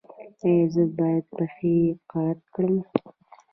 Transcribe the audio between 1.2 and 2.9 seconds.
پښې قات کړم؟